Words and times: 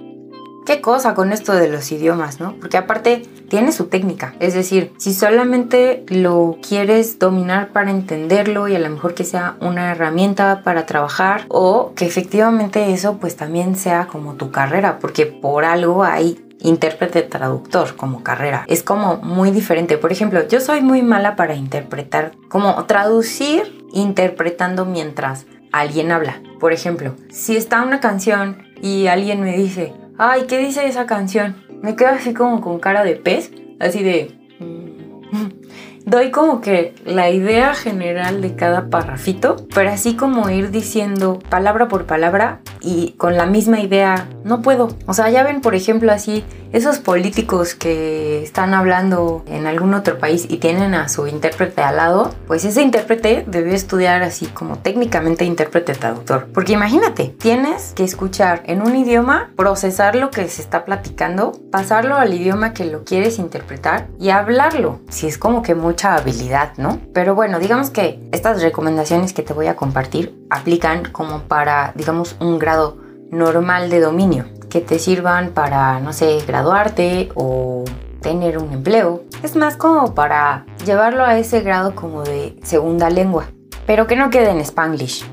Qué 0.67 0.81
cosa 0.81 1.14
con 1.14 1.33
esto 1.33 1.53
de 1.53 1.69
los 1.69 1.92
idiomas, 1.92 2.41
¿no? 2.41 2.56
Porque 2.61 2.77
aparte 2.77 3.22
tiene 3.48 3.70
su 3.70 3.84
técnica. 3.86 4.34
Es 4.41 4.53
decir, 4.53 4.92
si 4.98 5.14
solamente 5.14 6.05
lo 6.09 6.59
quieres 6.61 7.20
dominar 7.20 7.69
para 7.69 7.92
entenderlo 7.92 8.67
y 8.67 8.75
a 8.75 8.81
lo 8.81 8.91
mejor 8.91 9.14
que 9.14 9.22
sea 9.22 9.56
una 9.61 9.92
herramienta 9.92 10.62
para 10.64 10.84
trabajar 10.84 11.44
o 11.48 11.92
que 11.94 12.05
efectivamente 12.05 12.92
eso 12.92 13.19
pues 13.19 13.37
también 13.37 13.77
sea 13.77 14.09
como 14.09 14.34
tu 14.34 14.50
carrera, 14.50 14.98
porque 14.98 15.27
por 15.27 15.64
algo 15.64 16.03
hay 16.03 16.44
intérprete 16.59 17.22
traductor 17.22 17.94
como 17.94 18.25
carrera. 18.25 18.64
Es 18.67 18.83
como 18.83 19.19
muy 19.19 19.53
diferente. 19.53 19.98
Por 19.98 20.11
ejemplo, 20.11 20.48
yo 20.48 20.61
soy 20.61 20.81
muy 20.81 21.00
mala 21.00 21.37
para 21.37 21.55
interpretar, 21.55 22.33
como 22.48 22.84
traducir 22.87 23.87
interpretando 23.92 24.84
mientras 24.84 25.47
alguien 25.70 26.11
habla. 26.11 26.42
Por 26.59 26.72
ejemplo, 26.72 27.14
si 27.31 27.56
está 27.56 27.82
una 27.82 28.00
canción 28.00 28.65
y 28.82 29.06
alguien 29.06 29.43
me 29.43 29.56
dice, 29.56 29.93
ay, 30.19 30.44
¿qué 30.47 30.59
dice 30.59 30.87
esa 30.87 31.06
canción? 31.06 31.56
Me 31.82 31.97
quedo 31.97 32.10
así 32.10 32.34
como 32.34 32.60
con 32.60 32.78
cara 32.78 33.04
de 33.04 33.16
pez, 33.16 33.53
así 33.81 34.03
de... 34.03 34.37
Mm". 34.60 35.66
Doy 36.06 36.31
como 36.31 36.60
que 36.60 36.94
la 37.04 37.31
idea 37.31 37.75
general 37.75 38.41
de 38.41 38.55
cada 38.55 38.91
parrafito, 38.91 39.56
pero 39.75 39.91
así 39.91 40.15
como 40.15 40.49
ir 40.50 40.71
diciendo 40.71 41.41
palabra 41.50 41.88
por 41.88 42.05
palabra 42.06 42.60
y 42.81 43.15
con 43.16 43.37
la 43.37 43.47
misma 43.47 43.81
idea, 43.81 44.28
no 44.44 44.62
puedo. 44.62 44.88
O 45.06 45.15
sea, 45.15 45.31
ya 45.31 45.43
ven, 45.43 45.60
por 45.60 45.75
ejemplo, 45.75 46.12
así 46.12 46.44
esos 46.76 46.98
políticos 46.98 47.75
que 47.75 48.42
están 48.42 48.75
hablando 48.75 49.42
en 49.47 49.66
algún 49.66 49.94
otro 49.94 50.19
país 50.19 50.47
y 50.47 50.59
tienen 50.59 50.92
a 50.92 51.09
su 51.09 51.26
intérprete 51.26 51.81
al 51.81 51.97
lado, 51.97 52.34
pues 52.47 52.66
ese 52.66 52.82
intérprete 52.82 53.44
debe 53.47 53.75
estudiar 53.75 54.22
así 54.22 54.44
como 54.44 54.76
técnicamente 54.76 55.47
intérprete 55.47 55.94
traductor. 55.94 56.48
Porque 56.53 56.75
imagínate, 56.75 57.34
tienes 57.38 57.94
que 57.94 58.04
escuchar 58.04 58.62
en 58.66 58.82
un 58.82 58.94
idioma, 58.94 59.53
procesar 59.56 60.16
lo 60.16 60.31
que 60.31 60.47
se 60.48 60.60
está 60.60 60.84
platicando, 60.84 61.59
pasarlo 61.72 62.16
al 62.16 62.34
idioma 62.34 62.75
que 62.75 62.84
lo 62.84 63.04
quieres 63.04 63.38
interpretar 63.38 64.08
y 64.20 64.28
hablarlo. 64.28 65.00
Si 65.08 65.26
es 65.26 65.38
como 65.38 65.62
que 65.62 65.75
mucha 65.75 66.14
habilidad, 66.14 66.75
¿no? 66.76 67.00
Pero 67.14 67.34
bueno, 67.34 67.58
digamos 67.58 67.88
que 67.88 68.20
estas 68.32 68.60
recomendaciones 68.60 69.32
que 69.32 69.43
te 69.43 69.54
voy 69.54 69.69
a 69.69 69.76
compartir 69.76 70.44
aplican 70.50 71.10
como 71.10 71.44
para, 71.44 71.93
digamos, 71.94 72.37
un 72.38 72.58
grado 72.58 72.98
normal 73.31 73.88
de 73.88 74.00
dominio 74.00 74.56
que 74.76 74.82
te 74.82 74.98
sirvan 74.98 75.53
para, 75.54 76.00
no 76.00 76.12
sé, 76.12 76.38
graduarte 76.47 77.31
o 77.34 77.84
tener 78.20 78.59
un 78.59 78.75
empleo. 78.75 79.22
Es 79.42 79.56
más 79.56 79.75
como 79.75 80.14
para 80.14 80.66
llevarlo 80.84 81.25
a 81.25 81.38
ese 81.38 81.62
grado 81.62 81.94
como 81.94 82.25
de 82.25 82.59
segunda 82.62 83.09
lengua, 83.09 83.47
pero 83.87 84.06
que 84.06 84.16
no 84.16 84.28
quede 84.28 84.50
en 84.50 84.60
spanglish. 84.60 85.25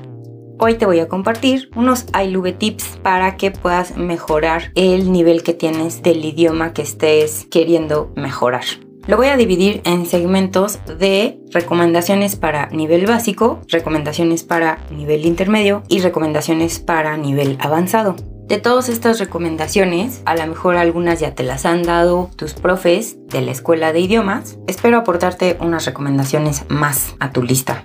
Hoy 0.58 0.76
te 0.76 0.86
voy 0.86 1.00
a 1.00 1.08
compartir 1.08 1.68
unos 1.76 2.06
iLube 2.18 2.52
tips 2.52 2.98
para 3.02 3.36
que 3.36 3.50
puedas 3.50 3.98
mejorar 3.98 4.72
el 4.76 5.12
nivel 5.12 5.42
que 5.42 5.52
tienes 5.52 6.02
del 6.02 6.24
idioma 6.24 6.72
que 6.72 6.80
estés 6.80 7.46
queriendo 7.50 8.12
mejorar. 8.16 8.64
Lo 9.06 9.18
voy 9.18 9.26
a 9.26 9.36
dividir 9.36 9.82
en 9.84 10.06
segmentos 10.06 10.78
de 10.86 11.38
recomendaciones 11.50 12.36
para 12.36 12.68
nivel 12.68 13.04
básico, 13.04 13.60
recomendaciones 13.68 14.42
para 14.42 14.78
nivel 14.90 15.26
intermedio 15.26 15.82
y 15.90 16.00
recomendaciones 16.00 16.78
para 16.78 17.18
nivel 17.18 17.58
avanzado. 17.60 18.16
De 18.46 18.58
todas 18.58 18.90
estas 18.90 19.18
recomendaciones, 19.18 20.20
a 20.26 20.36
lo 20.36 20.46
mejor 20.46 20.76
algunas 20.76 21.18
ya 21.18 21.34
te 21.34 21.44
las 21.44 21.64
han 21.64 21.82
dado 21.82 22.28
tus 22.36 22.52
profes 22.52 23.16
de 23.28 23.40
la 23.40 23.50
escuela 23.50 23.94
de 23.94 24.00
idiomas. 24.00 24.58
Espero 24.66 24.98
aportarte 24.98 25.56
unas 25.60 25.86
recomendaciones 25.86 26.66
más 26.68 27.14
a 27.20 27.32
tu 27.32 27.42
lista. 27.42 27.84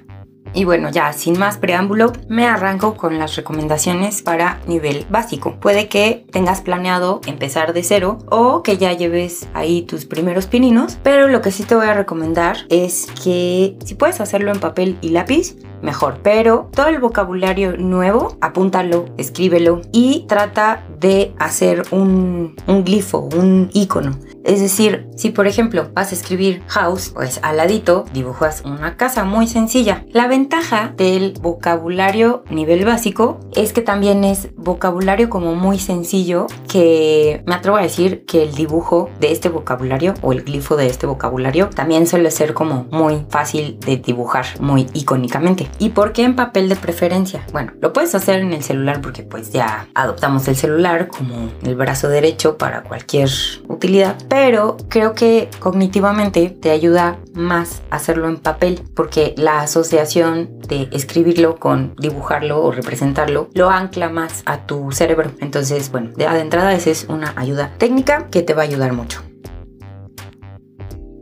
Y 0.53 0.65
bueno, 0.65 0.89
ya 0.89 1.13
sin 1.13 1.37
más 1.39 1.57
preámbulo, 1.57 2.11
me 2.27 2.45
arranco 2.45 2.95
con 2.95 3.19
las 3.19 3.35
recomendaciones 3.35 4.21
para 4.21 4.59
nivel 4.67 5.05
básico. 5.09 5.59
Puede 5.59 5.87
que 5.87 6.25
tengas 6.31 6.61
planeado 6.61 7.21
empezar 7.25 7.71
de 7.71 7.83
cero 7.83 8.17
o 8.29 8.61
que 8.61 8.77
ya 8.77 8.91
lleves 8.93 9.47
ahí 9.53 9.83
tus 9.83 10.05
primeros 10.05 10.47
pininos, 10.47 10.97
pero 11.03 11.27
lo 11.27 11.41
que 11.41 11.51
sí 11.51 11.63
te 11.63 11.75
voy 11.75 11.85
a 11.85 11.93
recomendar 11.93 12.57
es 12.69 13.07
que 13.23 13.77
si 13.85 13.95
puedes 13.95 14.19
hacerlo 14.19 14.51
en 14.51 14.59
papel 14.59 14.97
y 15.01 15.09
lápiz, 15.09 15.55
mejor. 15.81 16.19
Pero 16.23 16.69
todo 16.73 16.87
el 16.87 16.99
vocabulario 16.99 17.77
nuevo, 17.77 18.37
apúntalo, 18.41 19.05
escríbelo 19.17 19.81
y 19.91 20.25
trata 20.27 20.83
de 20.99 21.33
hacer 21.39 21.83
un, 21.91 22.55
un 22.67 22.83
glifo, 22.83 23.29
un 23.35 23.69
icono. 23.73 24.17
Es 24.43 24.61
decir, 24.61 25.07
si 25.15 25.29
por 25.29 25.47
ejemplo 25.47 25.89
vas 25.93 26.11
a 26.11 26.15
escribir 26.15 26.63
house, 26.67 27.11
pues 27.13 27.39
al 27.43 27.57
ladito 27.57 28.05
dibujas 28.13 28.63
una 28.65 28.97
casa 28.97 29.23
muy 29.23 29.47
sencilla. 29.47 30.05
La 30.11 30.27
ventaja 30.27 30.93
del 30.95 31.33
vocabulario 31.41 32.43
nivel 32.49 32.85
básico 32.85 33.39
es 33.55 33.73
que 33.73 33.81
también 33.81 34.23
es 34.23 34.49
vocabulario 34.55 35.29
como 35.29 35.55
muy 35.55 35.77
sencillo 35.77 36.47
que 36.67 37.43
me 37.45 37.55
atrevo 37.55 37.77
a 37.77 37.81
decir 37.81 38.25
que 38.25 38.43
el 38.43 38.55
dibujo 38.55 39.09
de 39.19 39.31
este 39.31 39.49
vocabulario 39.49 40.13
o 40.21 40.31
el 40.31 40.43
glifo 40.43 40.75
de 40.75 40.87
este 40.87 41.05
vocabulario 41.05 41.69
también 41.69 42.07
suele 42.07 42.31
ser 42.31 42.53
como 42.53 42.85
muy 42.91 43.25
fácil 43.29 43.79
de 43.79 43.97
dibujar, 43.97 44.45
muy 44.59 44.87
icónicamente. 44.93 45.68
¿Y 45.77 45.89
por 45.89 46.11
qué 46.11 46.23
en 46.23 46.35
papel 46.35 46.67
de 46.67 46.75
preferencia? 46.75 47.45
Bueno, 47.51 47.73
lo 47.81 47.93
puedes 47.93 48.13
hacer 48.15 48.39
en 48.39 48.53
el 48.53 48.63
celular 48.63 49.01
porque 49.01 49.23
pues 49.23 49.51
ya 49.51 49.87
adoptamos 49.93 50.47
el 50.47 50.55
celular 50.55 51.07
como 51.07 51.49
el 51.63 51.75
brazo 51.75 52.09
derecho 52.09 52.57
para 52.57 52.83
cualquier 52.83 53.29
utilidad, 53.67 54.17
pero 54.27 54.77
creo 54.89 55.13
que 55.13 55.49
cognitivamente 55.59 56.49
te 56.49 56.71
ayuda 56.71 57.19
más 57.33 57.81
hacerlo 57.89 58.27
en 58.27 58.37
papel 58.37 58.81
porque 58.93 59.33
la 59.37 59.61
asociación 59.61 60.59
de 60.67 60.89
escribirlo 60.91 61.57
con 61.57 61.95
dibujarlo 61.97 62.61
o 62.61 62.71
representarlo 62.71 63.49
lo 63.53 63.69
ancla 63.69 64.09
más 64.09 64.43
a 64.45 64.65
tu 64.65 64.91
cerebro. 64.91 65.31
Entonces, 65.39 65.91
bueno, 65.91 66.11
de, 66.15 66.25
entrada 66.25 66.73
esa 66.73 66.89
es 66.89 67.05
una 67.09 67.33
ayuda 67.35 67.71
técnica 67.77 68.27
que 68.29 68.41
te 68.41 68.53
va 68.53 68.63
a 68.63 68.65
ayudar 68.65 68.93
mucho. 68.93 69.21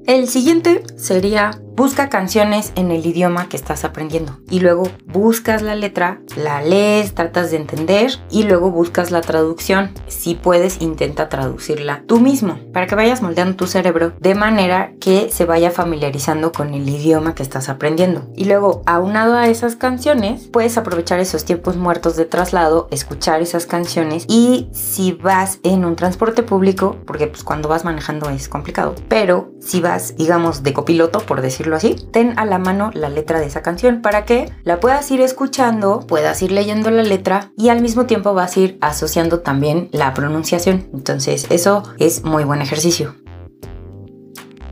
El 0.06 0.28
siguiente 0.28 0.84
sería 0.96 1.52
busca 1.78 2.10
canciones 2.10 2.74
en 2.76 2.90
el 2.90 3.06
idioma 3.06 3.50
que 3.50 3.56
estás 3.56 3.86
aprendiendo 3.86 4.40
y 4.50 4.62
luego 4.62 4.90
buscas 5.06 5.62
la 5.62 5.76
letra, 5.76 6.20
la 6.36 6.64
lees, 6.64 7.14
tratas 7.14 7.52
de 7.52 7.58
entender 7.58 8.14
y 8.32 8.44
luego 8.44 8.72
buscas 8.72 9.12
la 9.12 9.22
traducción. 9.22 9.92
Si 10.08 10.34
puedes, 10.34 10.82
intenta 10.82 11.30
traducirla 11.30 12.02
tú 12.08 12.20
mismo 12.20 12.58
para 12.74 12.88
que 12.88 12.96
vayas 12.96 13.22
moldeando 13.22 13.58
tu 13.58 13.68
cerebro 13.68 14.12
de 14.20 14.34
manera 14.34 14.94
que 15.00 15.30
se 15.32 15.46
vaya 15.46 15.70
familiarizando 15.70 16.52
con 16.52 16.74
el 16.74 16.90
idioma 16.90 17.36
que 17.36 17.44
estás 17.44 17.70
aprendiendo. 17.70 18.28
Y 18.36 18.46
luego, 18.46 18.82
aunado 18.88 19.36
a 19.36 19.48
esas 19.48 19.76
canciones, 19.76 20.48
puedes 20.48 20.80
aprovechar 20.80 21.20
esos 21.20 21.46
tiempos 21.46 21.78
muertos 21.78 22.16
de 22.16 22.26
traslado, 22.26 22.88
escuchar 22.90 23.44
esas 23.44 23.68
canciones 23.68 24.26
y 24.28 24.68
si 24.74 25.12
vas 25.12 25.60
en 25.62 25.86
un 25.86 25.96
transporte 25.96 26.42
público, 26.42 26.98
porque 27.06 27.28
pues 27.28 27.44
cuando 27.44 27.70
vas 27.70 27.86
manejando 27.86 28.32
es 28.32 28.50
complicado, 28.50 28.96
pero 29.08 29.52
si 29.62 29.80
vas, 29.80 30.16
digamos, 30.18 30.64
de 30.64 30.74
copiloto, 30.74 31.20
por 31.20 31.42
decirlo 31.42 31.67
así, 31.76 31.96
ten 32.12 32.34
a 32.38 32.46
la 32.46 32.58
mano 32.58 32.92
la 32.94 33.10
letra 33.10 33.40
de 33.40 33.48
esa 33.48 33.62
canción 33.62 34.02
para 34.02 34.26
que 34.26 34.52
la 34.64 34.80
puedas 34.80 35.10
ir 35.12 35.22
escuchando, 35.22 36.06
puedas 36.08 36.42
ir 36.42 36.52
leyendo 36.52 36.92
la 36.92 37.04
letra 37.04 37.52
y 37.58 37.70
al 37.70 37.82
mismo 37.82 38.06
tiempo 38.06 38.34
vas 38.34 38.58
a 38.58 38.60
ir 38.60 38.78
asociando 38.82 39.40
también 39.40 39.90
la 39.92 40.14
pronunciación. 40.14 40.90
Entonces, 40.94 41.48
eso 41.50 41.84
es 42.00 42.24
muy 42.24 42.44
buen 42.44 42.62
ejercicio. 42.62 43.27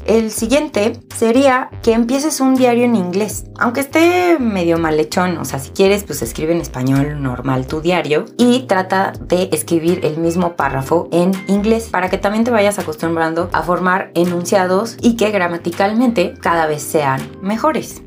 El 0.06 0.30
siguiente 0.30 1.00
sería 1.16 1.72
que 1.82 1.94
empieces 1.94 2.40
un 2.40 2.54
diario 2.54 2.86
en 2.86 2.96
inglés, 2.96 3.46
aunque 3.58 3.80
esté 3.80 4.38
medio 4.40 4.78
malhechón, 4.78 5.40
o 5.40 5.46
sea, 5.46 5.58
si 5.58 5.72
quieres, 5.72 6.04
pues 6.04 6.22
escribe 6.22 6.54
en 6.54 6.62
español 6.62 7.24
normal 7.24 7.66
tu 7.66 7.82
diario 7.82 8.26
y 8.38 8.68
trata 8.68 9.14
de 9.20 9.50
escribir 9.52 10.06
el 10.06 10.18
mismo 10.18 10.56
párrafo 10.56 11.10
en 11.12 11.32
inglés 11.48 11.90
para 11.90 12.12
que 12.12 12.20
también 12.20 12.44
te 12.44 12.52
vayas 12.52 12.78
acostumbrando 12.78 13.50
a 13.52 13.64
formar 13.64 14.12
enunciados 14.14 14.96
y 15.02 15.16
que 15.16 15.32
gramaticalmente 15.32 16.36
cada 16.40 16.68
vez 16.68 16.84
sean 16.84 17.20
mejores. 17.42 18.04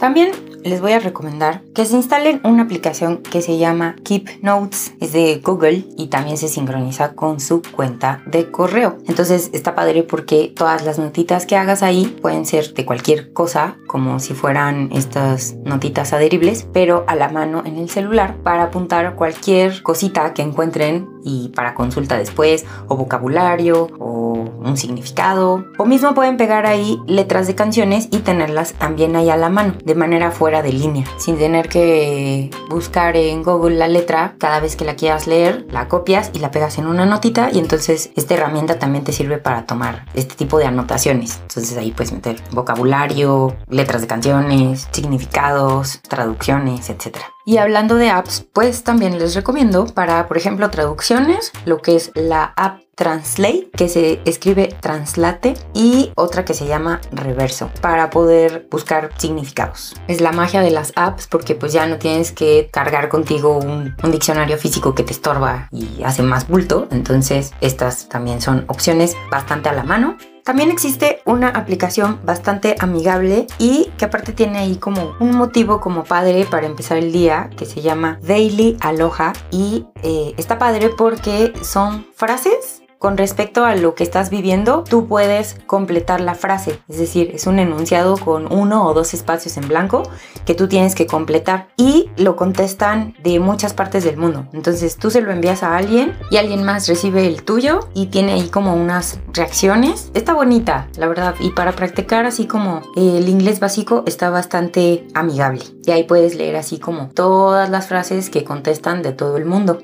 También 0.00 0.32
les 0.66 0.80
voy 0.80 0.92
a 0.92 0.98
recomendar 0.98 1.62
que 1.74 1.84
se 1.84 1.96
instalen 1.96 2.40
una 2.44 2.64
aplicación 2.64 3.18
que 3.18 3.40
se 3.40 3.56
llama 3.56 3.94
Keep 4.02 4.42
Notes. 4.42 4.94
Es 5.00 5.12
de 5.12 5.40
Google 5.44 5.84
y 5.96 6.08
también 6.08 6.36
se 6.36 6.48
sincroniza 6.48 7.14
con 7.14 7.38
su 7.40 7.62
cuenta 7.62 8.22
de 8.26 8.50
correo. 8.50 8.98
Entonces 9.06 9.50
está 9.52 9.74
padre 9.74 10.02
porque 10.02 10.52
todas 10.54 10.84
las 10.84 10.98
notitas 10.98 11.46
que 11.46 11.56
hagas 11.56 11.82
ahí 11.82 12.06
pueden 12.20 12.46
ser 12.46 12.74
de 12.74 12.84
cualquier 12.84 13.32
cosa, 13.32 13.76
como 13.86 14.18
si 14.18 14.34
fueran 14.34 14.90
estas 14.92 15.54
notitas 15.64 16.12
adheribles, 16.12 16.66
pero 16.72 17.04
a 17.06 17.14
la 17.14 17.28
mano 17.28 17.62
en 17.64 17.76
el 17.76 17.88
celular 17.88 18.36
para 18.42 18.64
apuntar 18.64 19.14
cualquier 19.14 19.82
cosita 19.82 20.34
que 20.34 20.42
encuentren 20.42 21.08
y 21.22 21.48
para 21.48 21.74
consulta 21.74 22.18
después, 22.18 22.64
o 22.88 22.96
vocabulario, 22.96 23.88
o 23.98 24.25
un 24.66 24.76
significado. 24.76 25.64
O 25.78 25.84
mismo 25.84 26.14
pueden 26.14 26.36
pegar 26.36 26.66
ahí 26.66 26.98
letras 27.06 27.46
de 27.46 27.54
canciones 27.54 28.08
y 28.10 28.18
tenerlas 28.18 28.74
también 28.74 29.16
ahí 29.16 29.30
a 29.30 29.36
la 29.36 29.48
mano, 29.48 29.74
de 29.84 29.94
manera 29.94 30.30
fuera 30.30 30.62
de 30.62 30.72
línea, 30.72 31.06
sin 31.16 31.38
tener 31.38 31.68
que 31.68 32.50
buscar 32.68 33.16
en 33.16 33.42
Google 33.42 33.76
la 33.76 33.88
letra 33.88 34.34
cada 34.38 34.60
vez 34.60 34.76
que 34.76 34.84
la 34.84 34.96
quieras 34.96 35.26
leer, 35.26 35.66
la 35.70 35.88
copias 35.88 36.30
y 36.32 36.38
la 36.38 36.50
pegas 36.50 36.78
en 36.78 36.86
una 36.86 37.06
notita 37.06 37.50
y 37.52 37.58
entonces 37.58 38.10
esta 38.16 38.34
herramienta 38.34 38.78
también 38.78 39.04
te 39.04 39.12
sirve 39.12 39.38
para 39.38 39.66
tomar 39.66 40.06
este 40.14 40.34
tipo 40.34 40.58
de 40.58 40.66
anotaciones. 40.66 41.40
Entonces 41.42 41.76
ahí 41.76 41.92
puedes 41.92 42.12
meter 42.12 42.42
vocabulario, 42.52 43.56
letras 43.68 44.02
de 44.02 44.08
canciones, 44.08 44.88
significados, 44.90 46.00
traducciones, 46.08 46.90
etcétera. 46.90 47.35
Y 47.48 47.58
hablando 47.58 47.94
de 47.94 48.10
apps, 48.10 48.44
pues 48.52 48.82
también 48.82 49.20
les 49.20 49.36
recomiendo 49.36 49.86
para, 49.86 50.26
por 50.26 50.36
ejemplo, 50.36 50.68
traducciones, 50.68 51.52
lo 51.64 51.80
que 51.80 51.94
es 51.94 52.10
la 52.16 52.52
app 52.56 52.80
Translate, 52.96 53.70
que 53.70 53.88
se 53.88 54.20
escribe 54.24 54.74
Translate, 54.80 55.54
y 55.72 56.10
otra 56.16 56.44
que 56.44 56.54
se 56.54 56.66
llama 56.66 57.00
Reverso, 57.12 57.70
para 57.80 58.10
poder 58.10 58.66
buscar 58.68 59.10
significados. 59.18 59.94
Es 60.08 60.20
la 60.20 60.32
magia 60.32 60.60
de 60.60 60.72
las 60.72 60.92
apps 60.96 61.28
porque 61.28 61.54
pues 61.54 61.72
ya 61.72 61.86
no 61.86 61.98
tienes 61.98 62.32
que 62.32 62.68
cargar 62.72 63.08
contigo 63.08 63.56
un, 63.58 63.94
un 64.02 64.10
diccionario 64.10 64.58
físico 64.58 64.96
que 64.96 65.04
te 65.04 65.12
estorba 65.12 65.68
y 65.70 66.02
hace 66.02 66.24
más 66.24 66.48
bulto, 66.48 66.88
entonces 66.90 67.52
estas 67.60 68.08
también 68.08 68.40
son 68.40 68.64
opciones 68.66 69.14
bastante 69.30 69.68
a 69.68 69.72
la 69.72 69.84
mano. 69.84 70.16
También 70.46 70.70
existe 70.70 71.22
una 71.24 71.48
aplicación 71.48 72.20
bastante 72.22 72.76
amigable 72.78 73.48
y 73.58 73.90
que 73.98 74.04
aparte 74.04 74.32
tiene 74.32 74.58
ahí 74.58 74.76
como 74.76 75.16
un 75.18 75.34
motivo 75.34 75.80
como 75.80 76.04
padre 76.04 76.46
para 76.48 76.68
empezar 76.68 76.98
el 76.98 77.10
día 77.10 77.50
que 77.58 77.66
se 77.66 77.82
llama 77.82 78.20
Daily 78.22 78.76
Aloha 78.78 79.32
y 79.50 79.86
eh, 80.04 80.34
está 80.36 80.56
padre 80.56 80.90
porque 80.96 81.52
son 81.62 82.06
frases 82.14 82.80
con 82.98 83.16
respecto 83.16 83.64
a 83.64 83.74
lo 83.74 83.94
que 83.94 84.04
estás 84.04 84.30
viviendo, 84.30 84.84
tú 84.88 85.06
puedes 85.06 85.56
completar 85.66 86.20
la 86.20 86.34
frase. 86.34 86.80
Es 86.88 86.98
decir, 86.98 87.30
es 87.34 87.46
un 87.46 87.58
enunciado 87.58 88.16
con 88.16 88.52
uno 88.52 88.86
o 88.86 88.94
dos 88.94 89.14
espacios 89.14 89.56
en 89.56 89.68
blanco 89.68 90.02
que 90.44 90.54
tú 90.54 90.68
tienes 90.68 90.94
que 90.94 91.06
completar 91.06 91.68
y 91.76 92.10
lo 92.16 92.36
contestan 92.36 93.14
de 93.22 93.38
muchas 93.38 93.74
partes 93.74 94.04
del 94.04 94.16
mundo. 94.16 94.46
Entonces 94.52 94.96
tú 94.96 95.10
se 95.10 95.20
lo 95.20 95.30
envías 95.30 95.62
a 95.62 95.76
alguien 95.76 96.16
y 96.30 96.38
alguien 96.38 96.64
más 96.64 96.88
recibe 96.88 97.26
el 97.26 97.42
tuyo 97.42 97.80
y 97.94 98.06
tiene 98.06 98.32
ahí 98.32 98.48
como 98.48 98.74
unas 98.74 99.18
reacciones. 99.32 100.10
Está 100.14 100.34
bonita, 100.34 100.88
la 100.96 101.08
verdad. 101.08 101.34
Y 101.40 101.50
para 101.50 101.72
practicar 101.72 102.26
así 102.26 102.46
como 102.46 102.82
el 102.96 103.28
inglés 103.28 103.60
básico 103.60 104.04
está 104.06 104.30
bastante 104.30 105.06
amigable. 105.14 105.62
Y 105.84 105.90
ahí 105.90 106.04
puedes 106.04 106.34
leer 106.34 106.56
así 106.56 106.78
como 106.78 107.08
todas 107.08 107.68
las 107.70 107.86
frases 107.86 108.30
que 108.30 108.44
contestan 108.44 109.02
de 109.02 109.12
todo 109.12 109.36
el 109.36 109.44
mundo. 109.44 109.78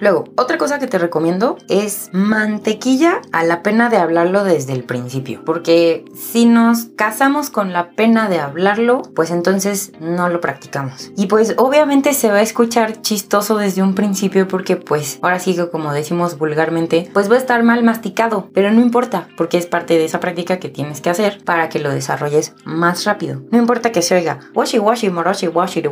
Luego, 0.00 0.24
otra 0.36 0.56
cosa 0.56 0.78
que 0.78 0.86
te 0.86 0.98
recomiendo 0.98 1.58
es 1.68 2.08
mantequilla 2.12 3.20
a 3.32 3.44
la 3.44 3.62
pena 3.62 3.90
de 3.90 3.98
hablarlo 3.98 4.44
desde 4.44 4.72
el 4.72 4.84
principio. 4.84 5.42
Porque 5.44 6.04
si 6.14 6.46
nos 6.46 6.86
casamos 6.96 7.50
con 7.50 7.72
la 7.72 7.90
pena 7.90 8.28
de 8.28 8.40
hablarlo, 8.40 9.02
pues 9.14 9.30
entonces 9.30 9.92
no 10.00 10.28
lo 10.28 10.40
practicamos. 10.40 11.12
Y 11.16 11.26
pues 11.26 11.54
obviamente 11.58 12.14
se 12.14 12.30
va 12.30 12.38
a 12.38 12.42
escuchar 12.42 13.02
chistoso 13.02 13.58
desde 13.58 13.82
un 13.82 13.94
principio 13.94 14.48
porque 14.48 14.76
pues 14.76 15.18
ahora 15.22 15.38
sí 15.38 15.54
que 15.54 15.68
como 15.68 15.92
decimos 15.92 16.38
vulgarmente, 16.38 17.10
pues 17.12 17.30
va 17.30 17.34
a 17.34 17.38
estar 17.38 17.62
mal 17.62 17.84
masticado. 17.84 18.48
Pero 18.54 18.70
no 18.70 18.80
importa 18.80 19.28
porque 19.36 19.58
es 19.58 19.66
parte 19.66 19.98
de 19.98 20.06
esa 20.06 20.20
práctica 20.20 20.58
que 20.58 20.70
tienes 20.70 21.00
que 21.00 21.10
hacer 21.10 21.44
para 21.44 21.68
que 21.68 21.78
lo 21.78 21.90
desarrolles 21.90 22.54
más 22.64 23.04
rápido. 23.04 23.42
No 23.50 23.58
importa 23.58 23.92
que 23.92 24.02
se 24.02 24.14
oiga 24.14 24.40
washi 24.54 24.78
washi 24.78 25.10
moroshi 25.10 25.48
washi 25.48 25.82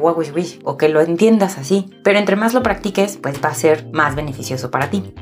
o 0.64 0.76
que 0.76 0.88
lo 0.88 1.00
entiendas 1.00 1.58
así. 1.58 1.90
Pero 2.02 2.18
entre 2.18 2.36
más 2.36 2.54
lo 2.54 2.62
practiques, 2.62 3.18
pues 3.18 3.42
va 3.44 3.50
a 3.50 3.54
ser 3.54 3.86
más 3.98 4.14
beneficioso 4.14 4.70
para 4.70 4.88
ti. 4.88 5.12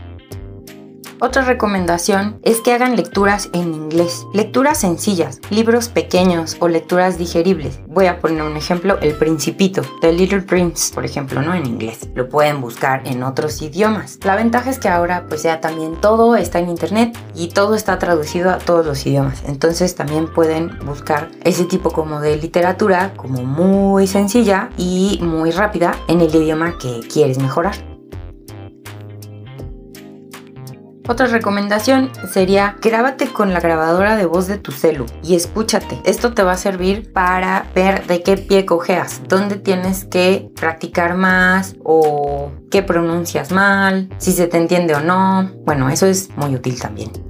Otra 1.19 1.40
recomendación 1.43 2.38
es 2.43 2.61
que 2.61 2.75
hagan 2.75 2.94
lecturas 2.94 3.49
en 3.55 3.73
inglés, 3.73 4.26
lecturas 4.34 4.81
sencillas, 4.81 5.40
libros 5.49 5.88
pequeños 5.88 6.58
o 6.61 6.69
lecturas 6.69 7.17
digeribles. 7.17 7.81
Voy 7.87 8.05
a 8.05 8.20
poner 8.20 8.43
un 8.43 8.55
ejemplo, 8.55 8.99
El 9.00 9.14
Principito, 9.14 9.81
The 10.02 10.12
Little 10.12 10.43
Prince, 10.43 10.93
por 10.93 11.06
ejemplo, 11.06 11.40
no 11.40 11.55
en 11.55 11.64
inglés. 11.64 12.11
Lo 12.14 12.28
pueden 12.28 12.61
buscar 12.61 13.00
en 13.06 13.23
otros 13.23 13.62
idiomas. 13.62 14.19
La 14.25 14.37
ventaja 14.37 14.69
es 14.69 14.78
que 14.78 14.90
ahora 14.90 15.25
pues 15.26 15.43
ya 15.43 15.62
también 15.62 15.96
todo 16.02 16.37
está 16.37 16.58
en 16.58 16.69
internet 16.69 17.17
y 17.34 17.49
todo 17.49 17.76
está 17.76 17.99
traducido 17.99 18.50
a 18.50 18.58
todos 18.58 18.84
los 18.84 19.06
idiomas. 19.06 19.43
Entonces 19.46 19.95
también 19.95 20.30
pueden 20.30 20.78
buscar 20.85 21.30
ese 21.45 21.64
tipo 21.64 21.92
como 21.92 22.21
de 22.21 22.37
literatura 22.37 23.14
como 23.16 23.42
muy 23.42 24.06
sencilla 24.06 24.68
y 24.76 25.18
muy 25.23 25.50
rápida 25.50 25.95
en 26.09 26.21
el 26.21 26.35
idioma 26.35 26.76
que 26.78 27.00
quieres 27.09 27.38
mejorar. 27.38 27.96
Otra 31.08 31.26
recomendación 31.26 32.10
sería 32.32 32.76
grábate 32.82 33.28
con 33.28 33.52
la 33.52 33.60
grabadora 33.60 34.16
de 34.16 34.26
voz 34.26 34.48
de 34.48 34.58
tu 34.58 34.72
celu 34.72 35.06
y 35.22 35.36
escúchate. 35.36 36.00
Esto 36.04 36.34
te 36.34 36.42
va 36.42 36.52
a 36.52 36.56
servir 36.56 37.12
para 37.12 37.66
ver 37.75 38.06
de 38.06 38.22
qué 38.22 38.36
pie 38.36 38.66
cojeas, 38.66 39.22
dónde 39.28 39.56
tienes 39.56 40.04
que 40.04 40.50
practicar 40.56 41.14
más 41.14 41.76
o 41.84 42.50
qué 42.70 42.82
pronuncias 42.82 43.52
mal, 43.52 44.08
si 44.18 44.32
se 44.32 44.48
te 44.48 44.56
entiende 44.56 44.94
o 44.94 45.00
no. 45.00 45.50
Bueno, 45.64 45.88
eso 45.90 46.06
es 46.06 46.28
muy 46.36 46.54
útil 46.54 46.80
también. 46.80 47.25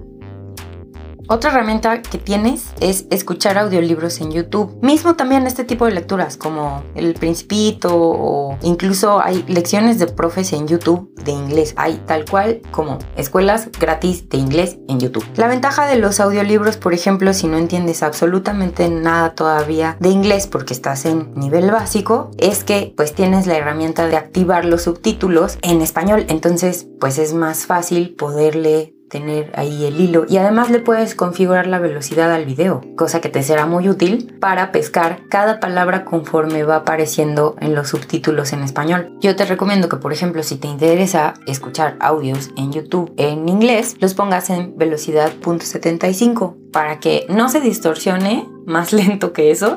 Otra 1.28 1.50
herramienta 1.50 2.02
que 2.02 2.18
tienes 2.18 2.66
es 2.80 3.06
escuchar 3.10 3.58
audiolibros 3.58 4.20
en 4.20 4.30
YouTube. 4.30 4.78
Mismo 4.80 5.16
también 5.16 5.46
este 5.46 5.64
tipo 5.64 5.84
de 5.84 5.90
lecturas 5.90 6.36
como 6.36 6.84
El 6.94 7.14
Principito 7.14 7.90
o 7.92 8.56
incluso 8.62 9.20
hay 9.20 9.44
lecciones 9.48 9.98
de 9.98 10.06
profes 10.06 10.52
en 10.52 10.68
YouTube 10.68 11.12
de 11.24 11.32
inglés. 11.32 11.74
Hay 11.76 12.00
tal 12.06 12.26
cual 12.26 12.62
como 12.70 12.98
escuelas 13.16 13.70
gratis 13.72 14.28
de 14.28 14.38
inglés 14.38 14.78
en 14.88 15.00
YouTube. 15.00 15.26
La 15.34 15.48
ventaja 15.48 15.86
de 15.86 15.96
los 15.96 16.20
audiolibros, 16.20 16.76
por 16.76 16.94
ejemplo, 16.94 17.34
si 17.34 17.48
no 17.48 17.58
entiendes 17.58 18.04
absolutamente 18.04 18.88
nada 18.88 19.34
todavía 19.34 19.96
de 19.98 20.10
inglés 20.10 20.46
porque 20.46 20.74
estás 20.74 21.06
en 21.06 21.34
nivel 21.34 21.72
básico, 21.72 22.30
es 22.38 22.62
que 22.62 22.94
pues 22.96 23.14
tienes 23.14 23.48
la 23.48 23.56
herramienta 23.56 24.06
de 24.06 24.16
activar 24.16 24.64
los 24.64 24.82
subtítulos 24.82 25.58
en 25.62 25.82
español. 25.82 26.24
Entonces 26.28 26.86
pues 27.00 27.18
es 27.18 27.34
más 27.34 27.66
fácil 27.66 28.14
poderle 28.14 28.95
tener 29.08 29.52
ahí 29.54 29.84
el 29.84 30.00
hilo 30.00 30.26
y 30.28 30.36
además 30.36 30.70
le 30.70 30.80
puedes 30.80 31.14
configurar 31.14 31.66
la 31.66 31.78
velocidad 31.78 32.32
al 32.32 32.44
video, 32.44 32.82
cosa 32.96 33.20
que 33.20 33.28
te 33.28 33.42
será 33.42 33.66
muy 33.66 33.88
útil 33.88 34.36
para 34.40 34.72
pescar 34.72 35.20
cada 35.28 35.60
palabra 35.60 36.04
conforme 36.04 36.64
va 36.64 36.76
apareciendo 36.76 37.56
en 37.60 37.74
los 37.74 37.88
subtítulos 37.88 38.52
en 38.52 38.62
español. 38.62 39.16
Yo 39.20 39.36
te 39.36 39.44
recomiendo 39.44 39.88
que 39.88 39.96
por 39.96 40.12
ejemplo 40.12 40.42
si 40.42 40.56
te 40.56 40.68
interesa 40.68 41.34
escuchar 41.46 41.96
audios 42.00 42.50
en 42.56 42.72
YouTube 42.72 43.12
en 43.16 43.48
inglés, 43.48 43.96
los 44.00 44.14
pongas 44.14 44.50
en 44.50 44.76
velocidad 44.76 45.32
.75 45.40 46.70
para 46.72 46.98
que 46.98 47.26
no 47.28 47.48
se 47.48 47.60
distorsione 47.60 48.48
más 48.66 48.92
lento 48.92 49.32
que 49.32 49.50
eso 49.50 49.76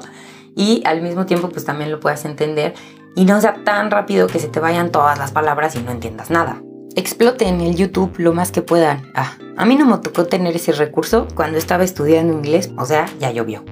y 0.55 0.81
al 0.86 1.01
mismo 1.01 1.25
tiempo 1.25 1.50
pues 1.50 1.65
también 1.65 1.91
lo 1.91 2.00
puedas 2.00 2.25
entender 2.25 2.74
y 3.15 3.25
no 3.25 3.39
sea 3.41 3.63
tan 3.63 3.91
rápido 3.91 4.27
que 4.27 4.39
se 4.39 4.48
te 4.48 4.59
vayan 4.59 4.91
todas 4.91 5.17
las 5.17 5.31
palabras 5.31 5.75
y 5.75 5.81
no 5.81 5.91
entiendas 5.91 6.29
nada. 6.29 6.62
Explote 6.99 7.47
en 7.47 7.61
el 7.61 7.77
YouTube 7.77 8.15
lo 8.17 8.33
más 8.33 8.51
que 8.51 8.61
puedan. 8.61 9.09
Ah, 9.15 9.37
a 9.55 9.63
mí 9.63 9.77
no 9.77 9.85
me 9.85 9.97
tocó 9.99 10.25
tener 10.25 10.53
ese 10.57 10.73
recurso 10.73 11.29
cuando 11.33 11.57
estaba 11.57 11.85
estudiando 11.85 12.33
inglés, 12.33 12.71
o 12.77 12.85
sea, 12.85 13.05
ya 13.21 13.31
llovió. 13.31 13.63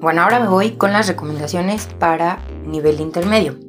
Bueno, 0.00 0.22
ahora 0.22 0.40
me 0.40 0.48
voy 0.48 0.72
con 0.72 0.92
las 0.92 1.06
recomendaciones 1.06 1.86
para 2.00 2.40
nivel 2.66 2.98
intermedio. 2.98 3.60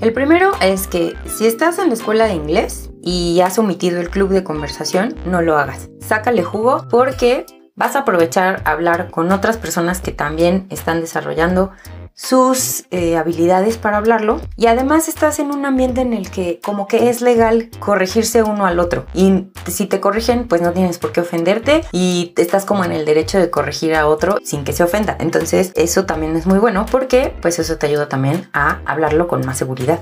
El 0.00 0.12
primero 0.12 0.54
es 0.60 0.88
que 0.88 1.14
si 1.26 1.46
estás 1.46 1.78
en 1.78 1.86
la 1.86 1.94
escuela 1.94 2.26
de 2.26 2.34
inglés 2.34 2.90
y 3.00 3.38
has 3.42 3.60
omitido 3.60 4.00
el 4.00 4.10
club 4.10 4.30
de 4.30 4.42
conversación, 4.42 5.14
no 5.24 5.40
lo 5.40 5.56
hagas. 5.56 5.90
Sácale 6.00 6.42
jugo 6.42 6.88
porque 6.90 7.46
vas 7.76 7.94
a 7.94 8.00
aprovechar 8.00 8.60
a 8.64 8.72
hablar 8.72 9.12
con 9.12 9.30
otras 9.30 9.56
personas 9.56 10.00
que 10.00 10.10
también 10.10 10.66
están 10.68 11.00
desarrollando 11.00 11.70
sus 12.14 12.84
eh, 12.90 13.16
habilidades 13.16 13.76
para 13.76 13.98
hablarlo. 13.98 14.40
Y 14.56 14.66
además 14.66 15.08
estás 15.08 15.38
en 15.38 15.50
un 15.50 15.66
ambiente 15.66 16.00
en 16.00 16.12
el 16.12 16.30
que 16.30 16.60
como 16.64 16.86
que 16.86 17.08
es 17.10 17.20
legal 17.20 17.70
corregirse 17.78 18.42
uno 18.42 18.66
al 18.66 18.78
otro. 18.78 19.06
Y 19.14 19.48
si 19.66 19.86
te 19.86 20.00
corrigen 20.00 20.48
pues 20.48 20.62
no 20.62 20.72
tienes 20.72 20.98
por 20.98 21.12
qué 21.12 21.20
ofenderte 21.20 21.82
y 21.92 22.32
estás 22.36 22.64
como 22.64 22.84
en 22.84 22.92
el 22.92 23.04
derecho 23.04 23.38
de 23.38 23.50
corregir 23.50 23.94
a 23.94 24.06
otro 24.06 24.38
sin 24.44 24.64
que 24.64 24.72
se 24.72 24.82
ofenda. 24.82 25.16
Entonces 25.20 25.72
eso 25.74 26.06
también 26.06 26.36
es 26.36 26.46
muy 26.46 26.58
bueno 26.58 26.86
porque 26.90 27.34
pues 27.42 27.58
eso 27.58 27.76
te 27.76 27.86
ayuda 27.86 28.08
también 28.08 28.48
a 28.52 28.80
hablarlo 28.84 29.28
con 29.28 29.44
más 29.44 29.58
seguridad 29.58 30.00